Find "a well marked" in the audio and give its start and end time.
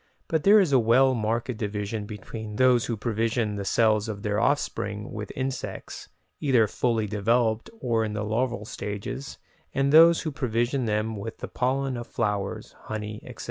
0.71-1.55